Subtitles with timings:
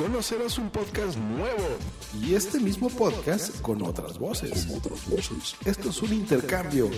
[0.00, 1.76] Conocerás un podcast nuevo
[2.22, 4.66] y este mismo podcast con otras voces.
[5.66, 6.88] Esto es un intercambio.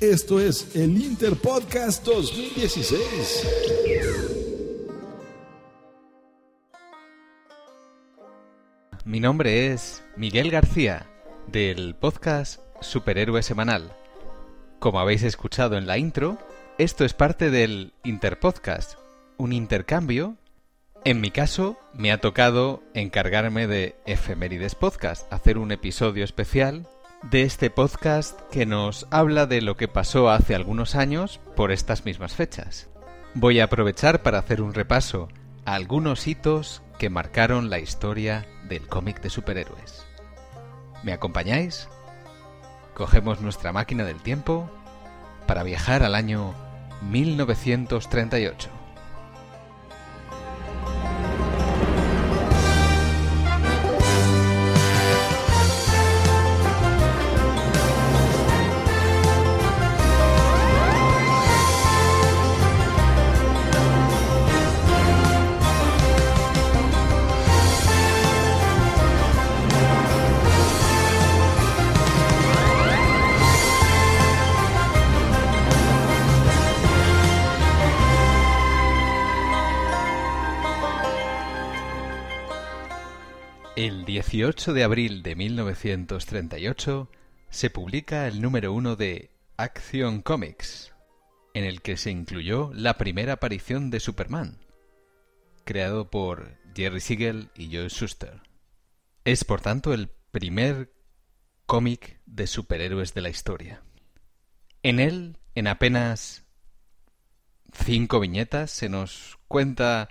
[0.00, 3.46] Esto es el Interpodcast 2016.
[9.04, 11.06] Mi nombre es Miguel García,
[11.46, 13.92] del podcast Superhéroe Semanal.
[14.80, 16.38] Como habéis escuchado en la intro,
[16.76, 18.98] esto es parte del Interpodcast,
[19.36, 20.36] un intercambio.
[21.04, 26.86] En mi caso, me ha tocado encargarme de Efemérides Podcast, hacer un episodio especial
[27.22, 32.04] de este podcast que nos habla de lo que pasó hace algunos años por estas
[32.04, 32.88] mismas fechas.
[33.34, 35.28] Voy a aprovechar para hacer un repaso
[35.64, 40.04] a algunos hitos que marcaron la historia del cómic de superhéroes.
[41.04, 41.88] ¿Me acompañáis?
[42.94, 44.68] Cogemos nuestra máquina del tiempo
[45.46, 46.54] para viajar al año
[47.02, 48.77] 1938.
[84.38, 87.10] 18 de abril de 1938
[87.50, 90.94] se publica el número uno de Action Comics,
[91.54, 94.60] en el que se incluyó la primera aparición de Superman,
[95.64, 98.42] creado por Jerry Siegel y Joe Shuster.
[99.24, 100.92] Es por tanto el primer
[101.66, 103.82] cómic de superhéroes de la historia.
[104.84, 106.44] En él, en apenas
[107.72, 110.10] cinco viñetas, se nos cuenta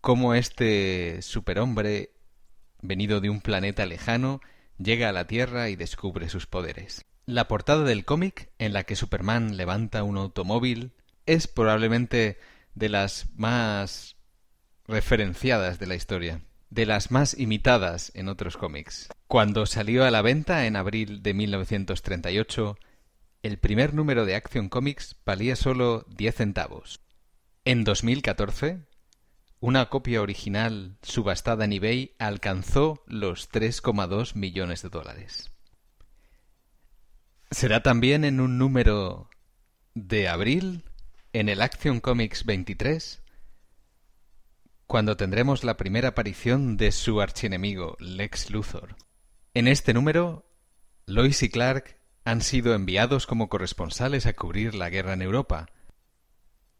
[0.00, 2.10] cómo este superhombre,
[2.82, 4.40] venido de un planeta lejano,
[4.78, 7.04] llega a la Tierra y descubre sus poderes.
[7.24, 10.92] La portada del cómic, en la que Superman levanta un automóvil,
[11.24, 12.38] es probablemente
[12.74, 14.16] de las más
[14.86, 19.08] referenciadas de la historia, de las más imitadas en otros cómics.
[19.28, 22.76] Cuando salió a la venta en abril de 1938,
[23.42, 27.00] el primer número de Action Comics valía solo 10 centavos.
[27.64, 28.80] En 2014,
[29.62, 35.52] una copia original subastada en eBay alcanzó los 3,2 millones de dólares.
[37.48, 39.30] Será también en un número
[39.94, 40.82] de abril,
[41.32, 43.22] en el Action Comics 23,
[44.88, 48.96] cuando tendremos la primera aparición de su archienemigo, Lex Luthor.
[49.54, 50.44] En este número,
[51.06, 55.68] Lois y Clark han sido enviados como corresponsales a cubrir la guerra en Europa,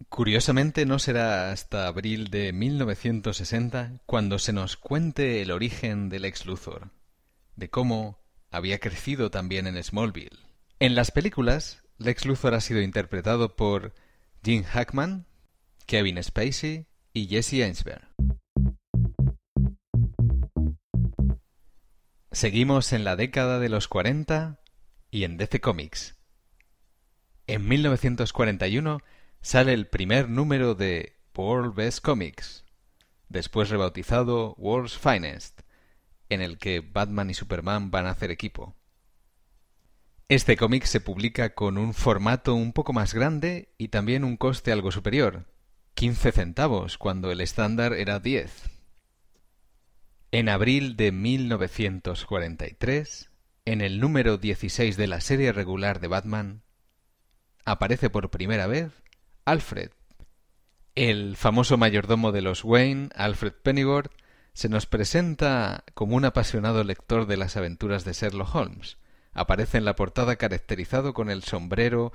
[0.08, 6.46] Curiosamente no será hasta abril de 1960 cuando se nos cuente el origen del ex
[6.46, 6.90] Luthor,
[7.56, 8.18] de cómo
[8.50, 10.38] había crecido también en Smallville.
[10.78, 13.94] En las películas, Lex Luthor ha sido interpretado por
[14.42, 15.26] Jim Hackman,
[15.86, 18.08] Kevin Spacey y Jesse Einsberg.
[22.32, 24.60] Seguimos en la década de los 40
[25.10, 26.16] y en DC Comics.
[27.46, 29.02] En 1941
[29.42, 32.64] sale el primer número de World Best Comics,
[33.28, 35.62] después rebautizado World's Finest,
[36.28, 38.76] en el que Batman y Superman van a hacer equipo.
[40.28, 44.70] Este cómic se publica con un formato un poco más grande y también un coste
[44.72, 45.46] algo superior,
[45.94, 48.70] 15 centavos cuando el estándar era 10.
[50.30, 53.30] En abril de 1943
[53.64, 56.62] en el número 16 de la serie regular de Batman,
[57.64, 59.02] aparece por primera vez
[59.44, 59.90] Alfred.
[60.94, 64.12] El famoso mayordomo de los Wayne, Alfred Pennyworth,
[64.52, 68.98] se nos presenta como un apasionado lector de las aventuras de Sherlock Holmes.
[69.32, 72.12] Aparece en la portada caracterizado con el sombrero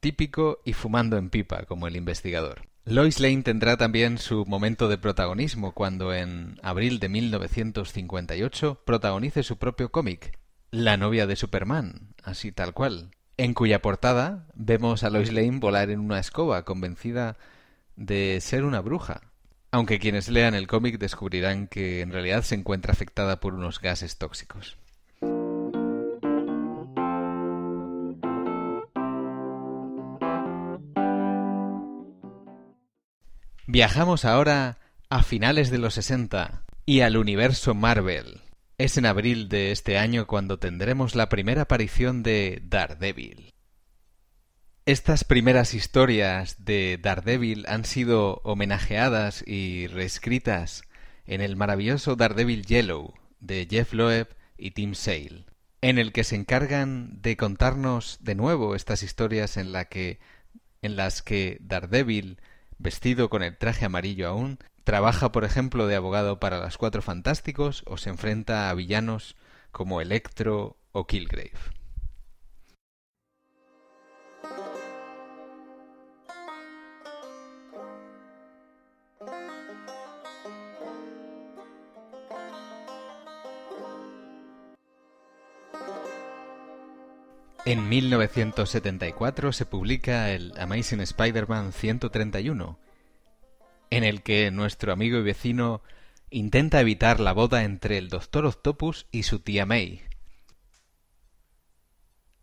[0.00, 2.62] típico y fumando en pipa como el investigador.
[2.84, 9.56] Lois Lane tendrá también su momento de protagonismo cuando en abril de 1958 protagonice su
[9.56, 10.38] propio cómic,
[10.70, 15.88] La novia de Superman, así tal cual, en cuya portada vemos a Lois Lane volar
[15.88, 17.38] en una escoba, convencida
[17.96, 19.22] de ser una bruja.
[19.70, 24.18] Aunque quienes lean el cómic descubrirán que en realidad se encuentra afectada por unos gases
[24.18, 24.76] tóxicos.
[33.66, 34.76] Viajamos ahora
[35.08, 38.42] a finales de los 60 y al universo Marvel.
[38.80, 43.52] Es en abril de este año cuando tendremos la primera aparición de Daredevil.
[44.86, 50.80] Estas primeras historias de Daredevil han sido homenajeadas y reescritas
[51.26, 55.44] en el maravilloso Daredevil Yellow de Jeff Loeb y Tim Sale,
[55.82, 59.74] en el que se encargan de contarnos de nuevo estas historias en,
[60.80, 62.40] en las que Daredevil
[62.78, 64.58] vestido con el traje amarillo aún,
[64.90, 69.36] trabaja, por ejemplo, de abogado para las Cuatro Fantásticos o se enfrenta a villanos
[69.70, 71.52] como Electro o Killgrave.
[87.64, 92.76] En 1974 se publica el Amazing Spider-Man 131,
[93.90, 95.82] en el que nuestro amigo y vecino
[96.30, 100.02] intenta evitar la boda entre el Doctor Octopus y su tía May.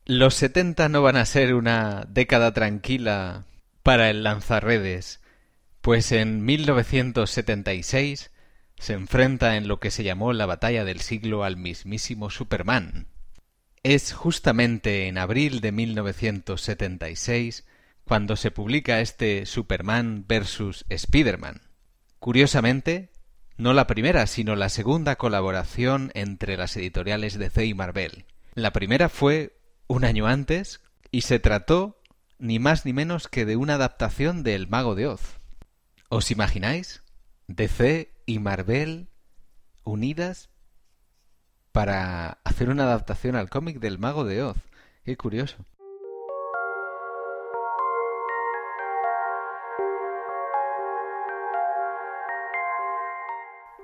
[0.06, 3.46] Los 70 no van a ser una década tranquila
[3.84, 5.22] para el lanzarredes,
[5.82, 8.32] pues en 1976
[8.78, 13.08] se enfrenta en lo que se llamó la batalla del siglo al mismísimo Superman.
[13.84, 17.66] Es justamente en abril de 1976
[18.08, 20.86] cuando se publica este Superman vs.
[20.88, 21.62] Spider-Man.
[22.20, 23.12] Curiosamente,
[23.58, 28.26] no la primera, sino la segunda colaboración entre las editoriales DC y Marvel.
[28.54, 30.82] La primera fue un año antes
[31.12, 32.02] y se trató
[32.40, 35.40] ni más ni menos que de una adaptación de El Mago de Oz.
[36.10, 37.04] ¿Os imagináis?
[37.48, 39.10] DC y Marvel
[39.84, 40.50] unidas
[41.74, 44.58] para hacer una adaptación al cómic del Mago de Oz.
[45.04, 45.58] Qué curioso.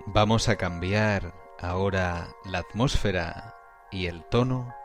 [0.05, 3.55] Vamos a cambiar ahora la atmósfera
[3.89, 4.75] y el tono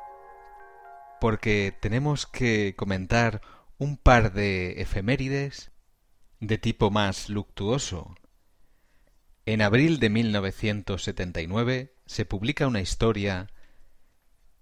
[1.21, 3.43] porque tenemos que comentar
[3.79, 5.73] un par de efemérides
[6.39, 8.15] de tipo más luctuoso.
[9.45, 13.49] En abril de 1979 se publica una historia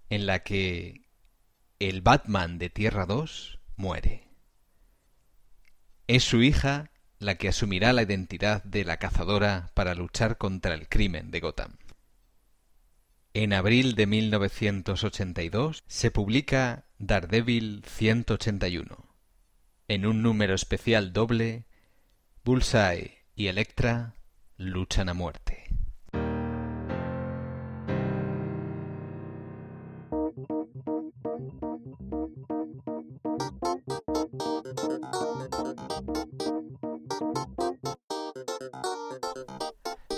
[0.08, 1.06] en la que
[1.80, 4.26] el Batman de Tierra 2 muere.
[6.06, 10.88] Es su hija la que asumirá la identidad de la cazadora para luchar contra el
[10.88, 11.76] crimen de Gotham.
[13.34, 19.06] En abril de 1982 se publica Daredevil 181.
[19.88, 21.66] En un número especial doble,
[22.44, 24.14] Bullseye y Elektra
[24.56, 25.65] luchan a muerte.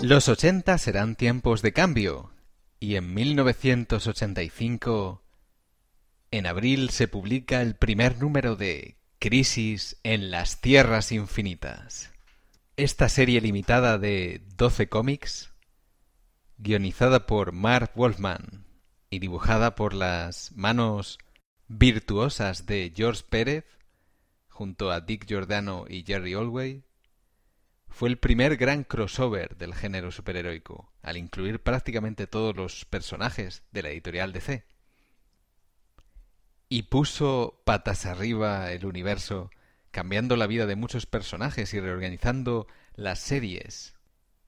[0.01, 2.31] Los 80 serán tiempos de cambio,
[2.79, 5.21] y en 1985,
[6.31, 12.13] en abril, se publica el primer número de Crisis en las Tierras Infinitas.
[12.77, 15.51] Esta serie limitada de 12 cómics,
[16.57, 18.63] guionizada por Mark Wolfman
[19.09, 21.19] y dibujada por las manos
[21.67, 23.65] virtuosas de George Pérez,
[24.47, 26.85] junto a Dick Giordano y Jerry Olway,
[27.89, 33.83] fue el primer gran crossover del género superheroico, al incluir prácticamente todos los personajes de
[33.83, 34.65] la editorial DC.
[36.69, 39.49] Y puso patas arriba el universo,
[39.91, 43.95] cambiando la vida de muchos personajes y reorganizando las series,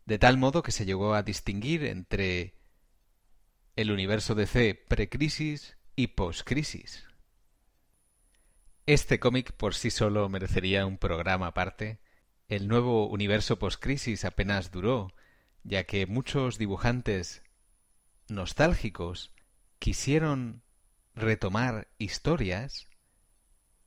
[0.06, 2.56] de tal modo que se llegó a distinguir entre
[3.76, 7.06] el universo DC pre-crisis y post-crisis.
[8.86, 12.00] Este cómic por sí solo merecería un programa aparte,
[12.52, 15.14] el nuevo universo post-crisis apenas duró,
[15.64, 17.44] ya que muchos dibujantes
[18.28, 19.34] nostálgicos
[19.80, 20.62] quisieron
[21.16, 22.90] retomar historias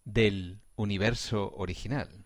[0.07, 2.25] del universo original,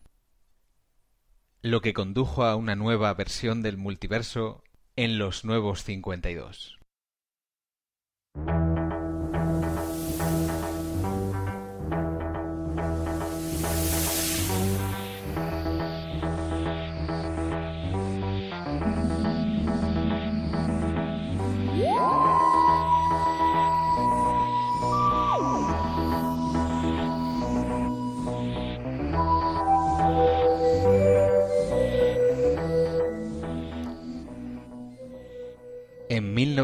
[1.60, 4.62] lo que condujo a una nueva versión del multiverso
[4.94, 6.77] en los nuevos 52.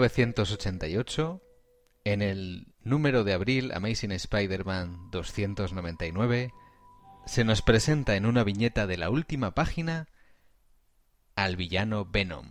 [0.08, 1.42] 1988,
[2.04, 6.52] en el número de abril Amazing Spider-Man 299,
[7.26, 10.08] se nos presenta en una viñeta de la última página
[11.36, 12.48] al villano Venom,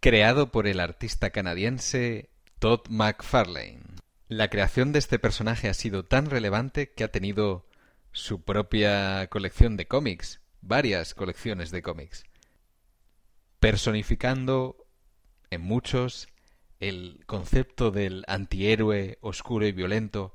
[0.00, 3.80] creado por el artista canadiense Todd McFarlane.
[4.28, 7.66] La creación de este personaje ha sido tan relevante que ha tenido
[8.12, 12.24] su propia colección de cómics, varias colecciones de cómics,
[13.60, 14.87] personificando
[15.50, 16.28] en muchos
[16.80, 20.32] el concepto del antihéroe oscuro y violento,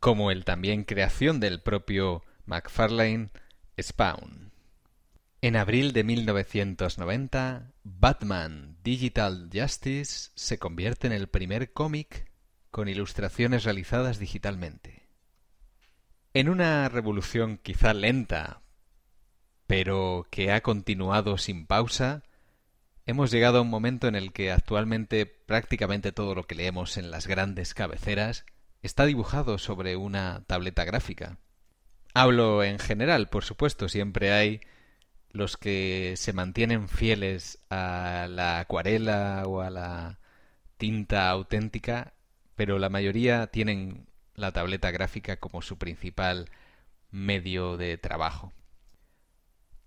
[0.00, 3.30] como el también creación del propio McFarlane
[3.80, 4.52] Spawn.
[5.40, 12.30] En abril de 1990, Batman Digital Justice se convierte en el primer cómic
[12.70, 15.08] con ilustraciones realizadas digitalmente.
[16.32, 18.62] En una revolución quizá lenta,
[19.66, 22.22] pero que ha continuado sin pausa,
[23.04, 27.10] Hemos llegado a un momento en el que actualmente prácticamente todo lo que leemos en
[27.10, 28.44] las grandes cabeceras
[28.80, 31.38] está dibujado sobre una tableta gráfica.
[32.14, 34.60] Hablo en general, por supuesto, siempre hay
[35.30, 40.18] los que se mantienen fieles a la acuarela o a la
[40.76, 42.12] tinta auténtica,
[42.54, 46.50] pero la mayoría tienen la tableta gráfica como su principal
[47.10, 48.52] medio de trabajo.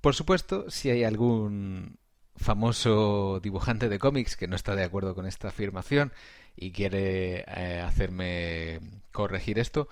[0.01, 1.97] Por supuesto, si hay algún
[2.35, 6.11] famoso dibujante de cómics que no está de acuerdo con esta afirmación
[6.55, 8.79] y quiere eh, hacerme
[9.11, 9.87] corregir esto,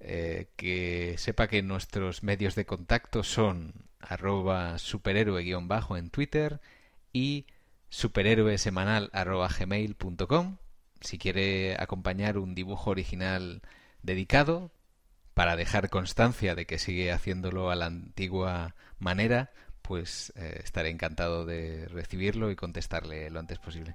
[0.00, 6.60] eh, que sepa que nuestros medios de contacto son arroba superhéroe-bajo en Twitter
[7.12, 7.46] y
[7.88, 10.58] superhéroesemanal arroba gmail.com
[11.00, 13.62] si quiere acompañar un dibujo original
[14.02, 14.70] dedicado
[15.34, 19.50] para dejar constancia de que sigue haciéndolo a la antigua manera,
[19.86, 23.94] pues eh, estaré encantado de recibirlo y contestarle lo antes posible.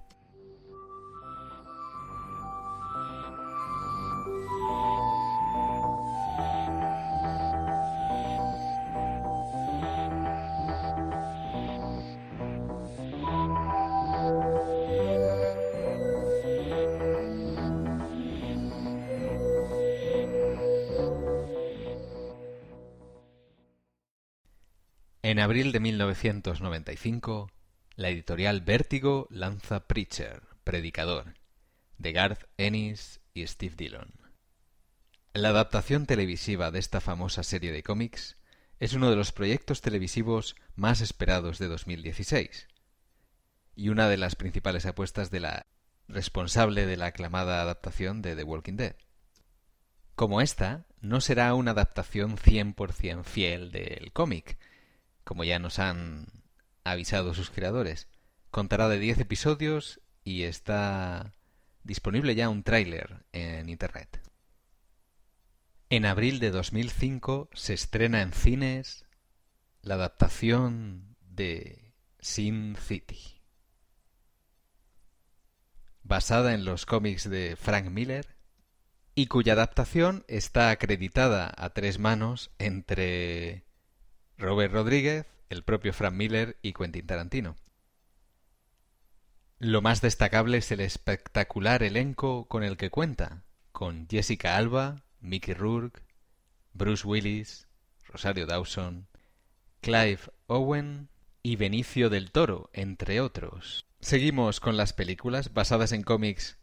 [25.31, 27.49] En abril de 1995,
[27.95, 31.35] la editorial Vértigo lanza Preacher, Predicador,
[31.97, 34.11] de Garth Ennis y Steve Dillon.
[35.31, 38.35] La adaptación televisiva de esta famosa serie de cómics
[38.81, 42.67] es uno de los proyectos televisivos más esperados de 2016
[43.73, 45.65] y una de las principales apuestas de la
[46.09, 48.97] responsable de la aclamada adaptación de The Walking Dead.
[50.15, 54.57] Como esta, no será una adaptación 100% fiel del cómic,
[55.31, 56.27] como ya nos han
[56.83, 58.09] avisado sus creadores.
[58.49, 61.35] Contará de 10 episodios y está
[61.83, 64.21] disponible ya un tráiler en Internet.
[65.89, 69.05] En abril de 2005 se estrena en cines
[69.81, 73.41] la adaptación de Sin City.
[76.03, 78.35] Basada en los cómics de Frank Miller
[79.15, 83.70] y cuya adaptación está acreditada a tres manos entre
[84.41, 87.55] Robert Rodríguez, el propio Frank Miller y Quentin Tarantino.
[89.59, 95.53] Lo más destacable es el espectacular elenco con el que cuenta, con Jessica Alba, Mickey
[95.53, 96.01] Rourke,
[96.73, 97.67] Bruce Willis,
[98.05, 99.07] Rosario Dawson,
[99.79, 101.09] Clive Owen
[101.43, 103.85] y Benicio del Toro, entre otros.
[103.99, 106.57] Seguimos con las películas basadas en cómics.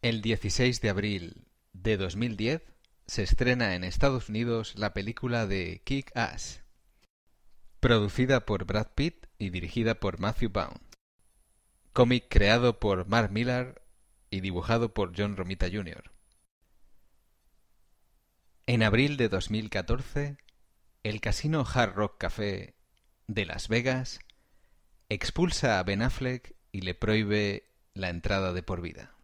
[0.00, 2.75] El 16 de abril de 2010
[3.06, 6.62] se estrena en Estados Unidos la película de Kick Ass,
[7.80, 10.80] producida por Brad Pitt y dirigida por Matthew Vaughn.
[11.92, 13.82] Cómic creado por Mark Millar
[14.30, 16.12] y dibujado por John Romita Jr.
[18.66, 20.36] En abril de 2014,
[21.04, 22.74] el casino Hard Rock Café
[23.28, 24.18] de Las Vegas
[25.08, 29.14] expulsa a Ben Affleck y le prohíbe la entrada de por vida.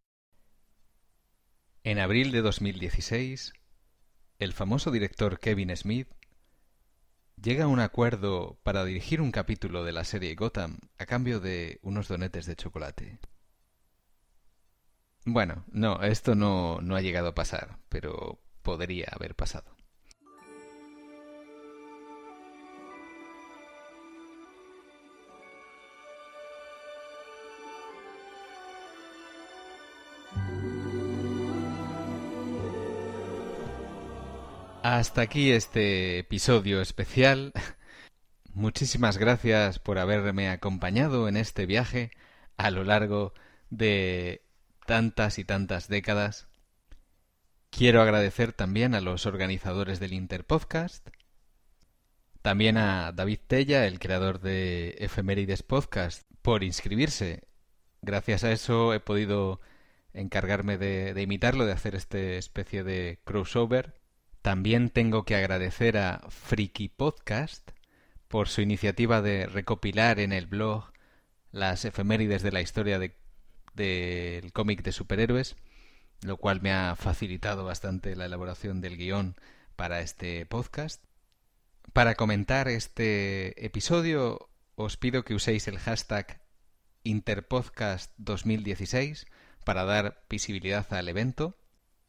[1.83, 3.53] En abril de 2016,
[4.43, 6.09] el famoso director Kevin Smith
[7.41, 11.79] llega a un acuerdo para dirigir un capítulo de la serie Gotham a cambio de
[11.83, 13.19] unos donetes de chocolate.
[15.25, 19.72] Bueno, no, esto no, no ha llegado a pasar, pero podría haber pasado.
[34.83, 37.53] Hasta aquí este episodio especial.
[38.53, 42.11] Muchísimas gracias por haberme acompañado en este viaje
[42.57, 43.33] a lo largo
[43.71, 44.43] de
[44.85, 46.49] tantas y tantas décadas.
[47.71, 51.11] Quiero agradecer también a los organizadores del Interpodcast,
[52.43, 57.45] también a David Tella, el creador de Efemérides Podcast, por inscribirse.
[58.01, 59.61] Gracias a eso he podido
[60.13, 64.02] encargarme de, de imitarlo, de hacer esta especie de crossover
[64.43, 67.71] también tengo que agradecer a Freaky Podcast
[68.27, 70.91] por su iniciativa de recopilar en el blog
[71.53, 73.15] las efemérides de la historia del
[74.53, 75.55] cómic de superhéroes,
[76.23, 79.37] lo cual me ha facilitado bastante la elaboración del guion
[79.77, 81.05] para este podcast.
[81.93, 86.43] Para comentar este episodio os pido que uséis el hashtag
[87.05, 89.27] Interpodcast2016
[89.65, 91.57] para dar visibilidad al evento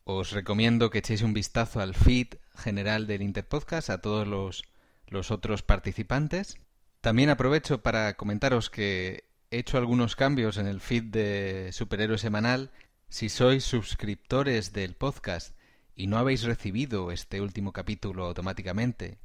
[0.05, 4.63] os recomiendo que echéis un vistazo al feed general del Interpodcast, a todos los,
[5.07, 6.57] los otros participantes.
[7.01, 12.71] También aprovecho para comentaros que he hecho algunos cambios en el feed de Superhéroe Semanal.
[13.07, 15.55] Si sois suscriptores del podcast
[15.95, 19.19] y no habéis recibido este último capítulo automáticamente,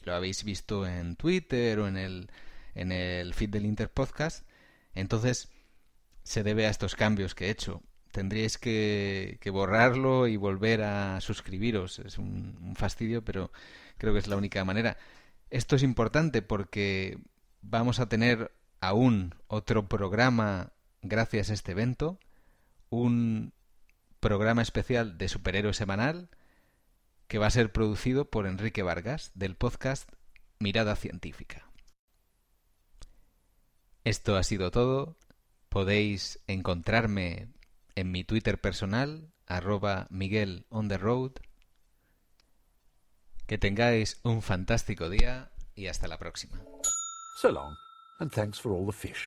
[0.00, 2.30] y lo habéis visto en Twitter o en el,
[2.74, 4.46] en el feed del Interpodcast,
[4.94, 5.50] entonces
[6.22, 7.82] se debe a estos cambios que he hecho
[8.12, 11.98] tendríais que, borrarlo y volver a suscribiros.
[12.00, 13.50] Es un, fastidio, pero
[13.98, 14.96] creo que es la única manera.
[15.50, 17.18] Esto es importante porque
[17.62, 22.18] vamos a tener aún otro programa gracias a este evento,
[22.90, 23.52] un
[24.20, 26.28] programa especial de superhéroe semanal
[27.28, 30.10] que va a ser producido por Enrique Vargas del podcast
[30.58, 31.68] Mirada Científica.
[34.04, 35.18] Esto ha sido todo.
[35.68, 37.48] Podéis encontrarme
[37.98, 41.32] en mi Twitter personal, arroba Miguel on the road.
[43.46, 46.62] Que tengáis un fantástico día y hasta la próxima.
[47.40, 47.74] So long,
[48.20, 49.26] and thanks for all the fish.